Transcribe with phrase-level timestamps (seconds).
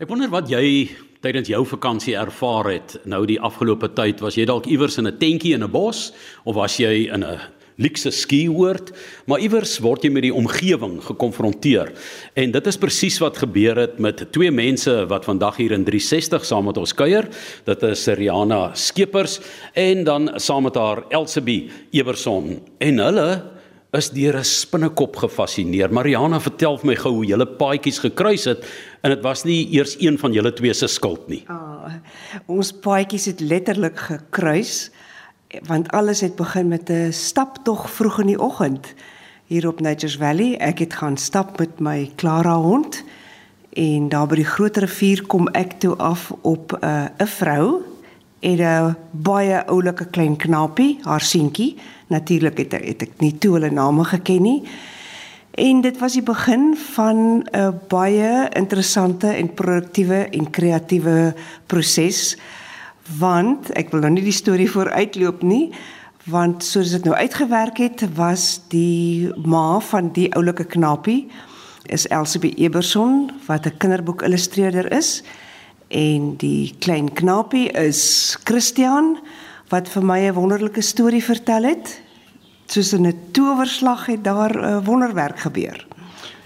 [0.00, 0.88] Ek wonder wat jy
[1.20, 2.94] tydens jou vakansie ervaar het.
[3.04, 6.14] Nou die afgelope tyd, was jy dalk iewers in 'n tentjie in 'n bos
[6.46, 7.36] of was jy in 'n
[7.76, 8.92] luukse skioord,
[9.26, 11.92] maar iewers word jy met die omgewing gekonfronteer.
[12.34, 16.44] En dit is presies wat gebeur het met twee mense wat vandag hier in 360
[16.44, 17.28] saam met ons kuier.
[17.66, 19.40] Dit is Riana Skeepers
[19.74, 22.62] en dan saam met haar Elsabie Eberson.
[22.78, 23.59] En hulle
[23.92, 25.92] is deur 'n spinnekop gefassineer.
[25.92, 28.64] Mariana, vertel vir my gou hoe julle paadjies gekruis het
[29.02, 31.44] en dit was nie eers een van julle twee se skuld nie.
[31.48, 31.92] Ah,
[32.46, 34.90] ons paadjies het letterlik gekruis
[35.66, 38.94] want alles het begin met 'n staptog vroeg in die oggend
[39.46, 40.56] hier op Nature's Valley.
[40.56, 43.04] Ek het gaan stap met my Clara hond
[43.72, 47.82] en daar by die groot rivier kom ek toe af op 'n uh, vrou
[48.40, 51.76] en 'n baie oulike klein knapie, haar seentjie.
[52.06, 54.62] Natuurlik het, het ek nie toe hulle name geken nie.
[55.50, 61.34] En dit was die begin van 'n baie interessante en produktiewe en kreatiewe
[61.66, 62.36] proses
[63.18, 65.72] want ek wil nou nie die storie vooruitloop nie
[66.30, 71.30] want soos dit nou uitgewerk het was die ma van die oulike knapie
[71.90, 75.22] is Elsabie Eberson wat 'n kinderboek illustreerder is
[75.90, 79.16] en die klein knapie is Christian
[79.70, 82.00] wat vir my 'n wonderlike storie vertel het
[82.66, 85.86] soos 'n towerslag het daar 'n wonderwerk gebeur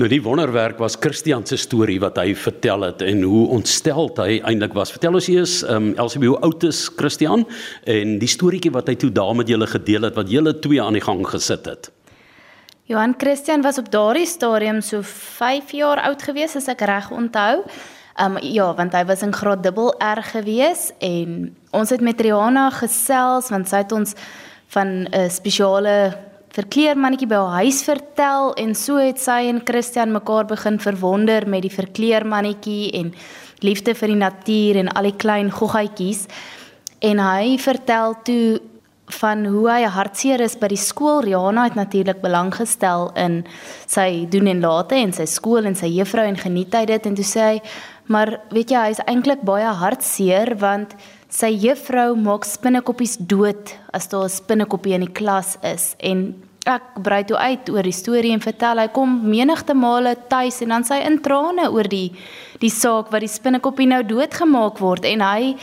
[0.00, 4.40] Nou die wonderwerk was Christian se storie wat hy vertel het en hoe ontsteld hy
[4.40, 4.90] eintlik was.
[4.90, 7.44] Vertel ons eers ehm um, Elsie hoe oud is Christian
[7.84, 10.96] en die storieetjie wat hy toe daar met julle gedeel het wat julle twee aan
[10.96, 11.90] die gang gesit het.
[12.88, 17.62] Johan Christian was op daardie stadium so 5 jaar oud gewees as ek reg onthou.
[18.16, 22.20] Ehm um, ja, want hy was in graad dubbel R gewees en ons het met
[22.20, 24.12] Rihanna gesels want sy het ons
[24.74, 26.16] van 'n spesiale
[26.52, 31.62] verkleermannetjie by haar huis vertel en so het sy en Christian mekaar begin verwonder met
[31.62, 33.14] die verkleermannetjie en
[33.64, 36.26] liefde vir die natuur en al die klein goggetjies.
[37.00, 38.60] En hy vertel toe
[39.20, 41.22] van hoe hy hartseer is by die skool.
[41.24, 43.42] Rihanna het natuurlik belang gestel in
[43.86, 47.18] sy doen en late en sy skool en sy juffrou en geniet hy dit en
[47.18, 47.58] toe sê hy,
[48.12, 50.96] maar weet jy, hy is eintlik baie hartseer want
[51.32, 56.34] sy juffrou maak spinnekoppies dood as daar 'n spinnekoppie in die klas is en
[56.66, 60.68] ek brei toe uit oor die storie en vertel hy kom menigte male tuis en
[60.68, 62.12] dan sy in trane oor die
[62.62, 65.56] die saak wat die spinnekoppie nou doodgemaak word en hy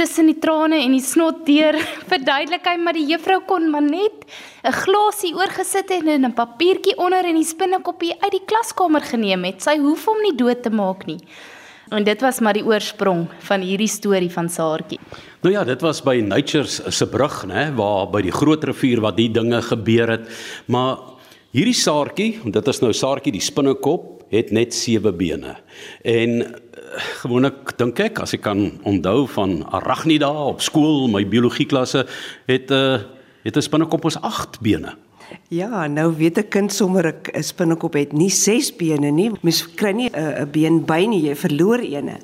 [0.00, 1.76] tussen die trane en die snot deur
[2.12, 4.24] verduidelik hy maar die juffrou kon maar net
[4.64, 9.44] 'n glasie oorgesit het en 'n papiertjie onder en die spinnekoppie uit die klaskamer geneem
[9.44, 9.62] het.
[9.62, 11.20] Sy hoef hom nie dood te maak nie.
[11.90, 15.00] En dit was maar die oorsprong van hierdie storie van Saartjie.
[15.42, 19.16] Nou ja, dit was by Nature's se brug, né, waar by die groot rivier wat
[19.16, 20.28] die dinge gebeur het.
[20.66, 20.98] Maar
[21.50, 25.56] hierdie Saartjie, en dit is nou Saartjie die spinnekop, het net sewe bene.
[26.06, 26.54] En
[27.22, 32.06] gewoonlik dink ek as ek kan onthou van Arachnida op skool, my biologieklasse
[32.46, 32.98] het 'n uh,
[33.44, 34.96] het 'n spinnekop ons 8 bene.
[35.48, 39.30] Ja, nou weet 'n kind sommer 'n spinnekop het nie 6 bene nie.
[39.40, 42.18] Mens kry nie 'n been by nie, jy verloor eene.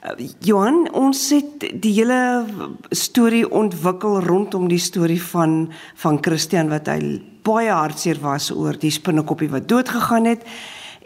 [0.00, 2.46] Uh, Johan, ons het die hele
[2.90, 8.90] storie ontwikkel rondom die storie van van Christian wat hy baie hartseer was oor die
[8.90, 10.42] spinnekoppie wat dood gegaan het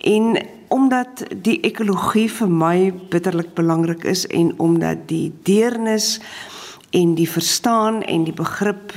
[0.04, 0.36] en
[0.68, 2.76] omdat die ekologie vir my
[3.12, 6.18] bitterlik belangrik is en omdat die deernis
[6.94, 8.92] en die verstaan en die begrip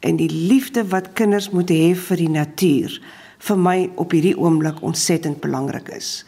[0.00, 2.94] en die liefde wat kinders moet hê vir die natuur
[3.42, 6.22] vir my op hierdie oomblik ontsettend belangrik is.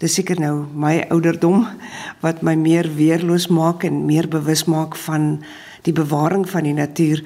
[0.00, 1.66] Dis seker nou my ouderdom
[2.24, 5.38] wat my meer weerloos maak en meer bewus maak van
[5.84, 7.20] die bewaring van die natuur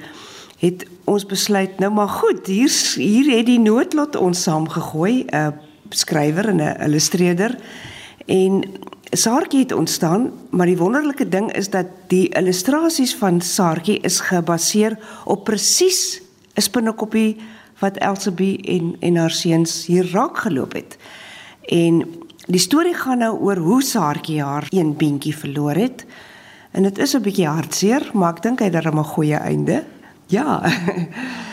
[0.59, 5.68] het ons besluit nou maar goed hier hier het die noodlot ons saamgegooi 'n uh,
[5.89, 7.57] skrywer en 'n illustreerder
[8.25, 8.63] en
[9.11, 14.99] Saartjie het ontstaan, maar die wonderlike ding is dat die illustrasies van Saartjie is gebaseer
[15.25, 16.21] op presies
[16.53, 17.37] 'n spinnekoppie
[17.79, 20.97] wat Elsabie en en haar seuns hier raak geloop het.
[21.65, 22.05] En
[22.45, 26.05] die storie gaan nou oor hoe Saartjie haar een beentjie verloor het.
[26.71, 29.83] En dit is 'n bietjie hartseer, maar ek dink hy het darem 'n goeie einde.
[30.27, 30.61] Ja.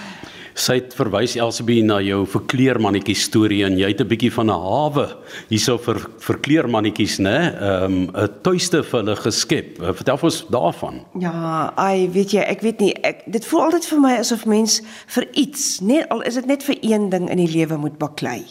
[0.57, 4.57] Sy het verwys Elsabie na jou verkleermannetjie storie en jy het 'n bietjie van 'n
[4.57, 5.07] hawe
[5.51, 7.53] hierso vir verkleermannetjies, né?
[7.61, 9.83] Ehm um, 'n tuiste vir hulle geskep.
[9.83, 11.05] Eh, vertel ons daarvan.
[11.21, 14.81] Ja, ai, weet jy, ek weet nie, ek dit voel altyd vir my asof mens
[15.07, 18.45] vir iets, net al is dit net vir een ding in die lewe moet baklei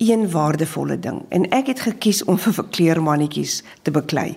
[0.00, 4.32] een waardevolle ding en ek het gekies om vir verkleermannetjies te beklei.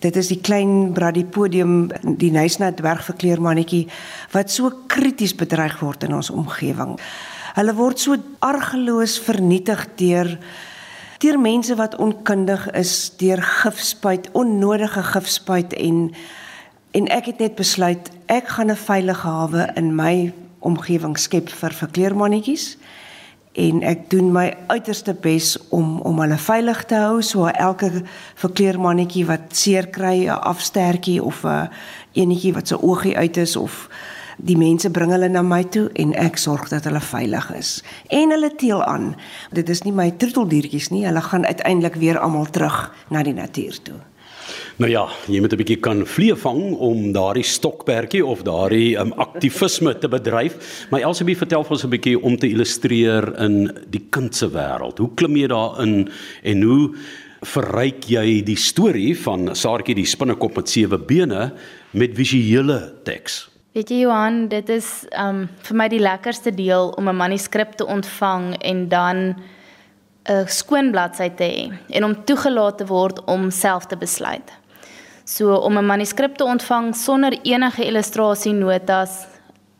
[0.00, 3.84] Dit is die klein Bradipodium, die Nysna dwerg verkleermannetjie
[4.32, 6.96] wat so krities bedreig word in ons omgewing.
[7.58, 10.38] Hulle word so argeloos vernietig deur
[11.22, 16.08] deur mense wat onkundig is, deur gifspuit, onnodige gifspuit en
[16.92, 21.72] en ek het net besluit ek gaan 'n veilige hawe in my omgewing skep vir
[21.72, 22.76] verkleermannetjies
[23.52, 27.90] en ek doen my uiterste bes om om hulle veilig te hou so elke
[28.40, 31.68] verkleermannetjie wat seer kry 'n afstertjie of 'n
[32.12, 33.88] enetjie wat se oogie uit is of
[34.36, 38.30] die mense bring hulle na my toe en ek sorg dat hulle veilig is en
[38.30, 39.14] hulle teel aan.
[39.52, 43.78] Dit is nie my troeteldiertjies nie, hulle gaan uiteindelik weer almal terug na die natuur
[43.82, 44.00] toe.
[44.80, 49.12] Nou ja, jy moet 'n bietjie kan vlee vang om daardie stokperdjie of daardie um,
[49.12, 50.86] aktivisme te bedryf.
[50.90, 54.98] Maar Elsabie vertel vir ons 'n bietjie om te illustreer in die kind se wêreld.
[54.98, 56.08] Hoe klim jy daarin
[56.42, 56.94] en hoe
[57.42, 61.52] verryk jy die storie van Saartjie die spinnekop met sewe bene
[61.90, 63.48] met visuele teks?
[63.74, 67.86] Weet jy Johan, dit is um vir my die lekkerste deel om 'n manuskrip te
[67.86, 69.34] ontvang en dan
[70.28, 74.52] 'n skoon bladsy te hê en om toegelaat te word om self te besluit.
[75.24, 79.26] So om 'n manuskrip te ontvang sonder enige illustrasie notas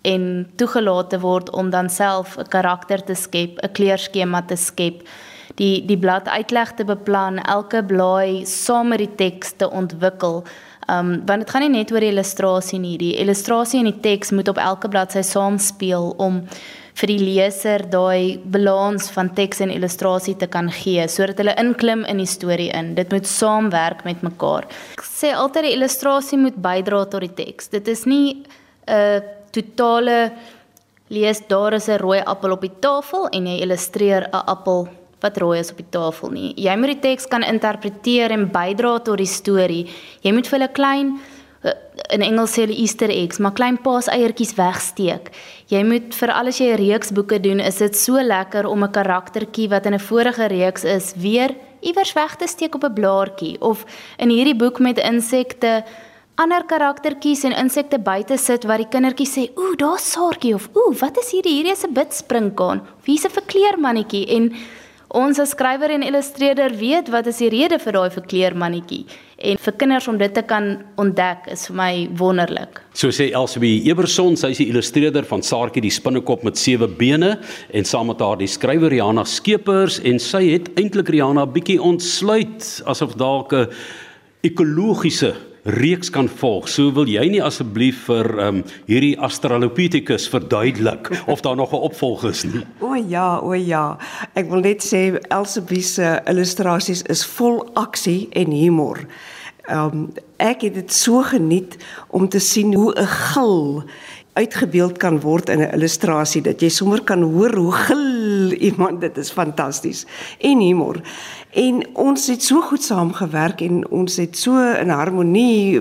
[0.03, 5.03] en toegelaat te word om dan self 'n karakter te skep, 'n kleurskema te skep,
[5.55, 10.45] die die blad uitleg te beplan, elke blaai saam met die teks te ontwikkel
[10.91, 12.97] Um want dit gaan nie net oor die illustrasie nie.
[12.99, 16.43] Die illustrasie en die teks moet op elke bladsy saamspeel om
[16.99, 22.03] vir die leser daai balans van teks en illustrasie te kan gee sodat hulle inklim
[22.11, 22.95] in die storie in.
[22.99, 24.67] Dit moet saamwerk met mekaar.
[24.99, 27.71] Ek sê altyd die illustrasie moet bydra tot die teks.
[27.73, 28.43] Dit is nie
[28.89, 29.23] 'n
[29.53, 30.33] totale
[31.09, 34.89] lees daar is 'n rooi appel op die tafel en jy illustreer 'n appel
[35.23, 36.53] wat rooi is op die tafel nie.
[36.57, 39.87] Jy moet die teks kan interpreteer en bydra tot die storie.
[40.23, 41.15] Jy moet vir hulle klein
[41.63, 41.75] eh,
[42.15, 45.33] in Engels sê hulle Easter eggs, maar klein paaseiertjies wegsteek.
[45.73, 48.93] Jy moet vir alles jy 'n reeks boeke doen, is dit so lekker om 'n
[48.93, 53.61] karaktertjie wat in 'n vorige reeks is, weer iewers weg te steek op 'n blaartjie
[53.61, 53.85] of
[54.19, 55.85] in hierdie boek met insekte
[56.35, 60.95] ander karaktertjies en insekte buite sit wat die kindertjie sê, "Ooh, daar's Saartjie" of "Ooh,
[61.01, 61.55] wat is hierdie?
[61.55, 64.53] Hierdie is 'n bidspringkaan." Of hier's 'n verkleermannetjie en
[65.13, 69.03] Ons as skrywer en illustreerder weet wat is die rede vir daai verkleermannetjie
[69.45, 70.71] en vir kinders om dit te kan
[71.03, 72.81] ontdek is vir my wonderlik.
[72.97, 77.35] So sê Elsabie Eberson, sy is die illustreerder van Saartjie die spinnekop met sewe bene
[77.77, 82.65] en saam met haar die skrywer Rihanna Skeepers en sy het eintlik Rihanna bietjie ontsluit
[82.89, 83.69] asof dalk 'n
[84.49, 86.69] ekologiese reeks kan volg.
[86.69, 91.87] So wil jy nie asseblief vir ehm um, hierdie Australopithecus verduidelik of daar nog 'n
[91.89, 92.65] opvolg is nie.
[92.81, 93.99] O ja, o ja.
[94.35, 99.07] Ek wil net sê Elsabie se illustrasies is vol aksie en humor.
[99.69, 101.77] Ehm um, ek het dit so geniet
[102.11, 103.85] om te sien hoe 'n gil
[104.33, 109.17] uitgebeeld kan word in 'n illustrasie dat jy sommer kan hoor hoe gil iemand dit
[109.17, 110.07] is fantasties
[110.39, 111.01] en humor.
[111.53, 115.81] En ons het so goed saamgewerk en ons het so in harmonie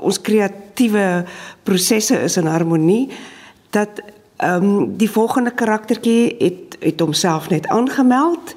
[0.00, 1.24] ons kreatiewe
[1.68, 3.10] prosesse is in harmonie
[3.76, 4.00] dat
[4.42, 8.54] ehm um, die volgende karaktertjie het het homself net aangemeld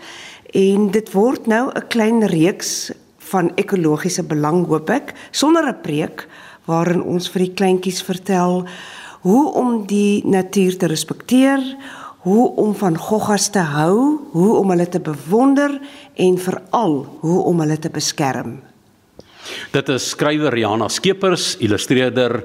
[0.53, 6.27] en dit word nou 'n klein reeks van ekologiese belang hoop ek sonder 'n preek
[6.65, 8.65] waarin ons vir die kleintjies vertel
[9.25, 11.61] hoe om die natuur te respekteer,
[12.25, 13.97] hoe om van goggas te hou,
[14.33, 15.77] hoe om hulle te bewonder
[16.17, 18.57] en veral hoe om hulle te beskerm.
[19.75, 22.39] Dit is skrywer Rihanna Skeepers, illustreerder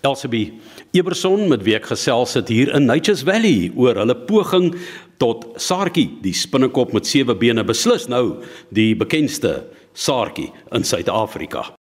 [0.00, 0.54] Elsabie
[0.96, 4.72] Eberson met wie ek gesels het hier in Nature's Valley oor hulle poging
[5.20, 8.38] tot Saartjie, die spinnekop met sewe bene beslis nou
[8.72, 11.75] die bekendste Saartjie in Suid-Afrika.